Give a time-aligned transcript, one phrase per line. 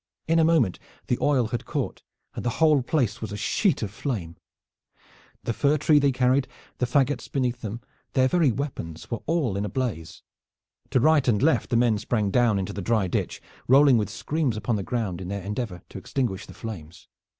[0.27, 0.79] In a moment
[1.09, 2.01] the oil had caught
[2.33, 4.35] and the whole place was a sheet of flame.
[5.43, 6.47] The fir tree that they carried,
[6.79, 7.81] the fagots beneath them,
[8.13, 10.23] their very weapons, were all in a blaze.
[10.89, 14.57] To right and left the men sprang down into the dry ditch, rolling with screams
[14.57, 17.07] upon the ground in their endeavor to extinguish the flames.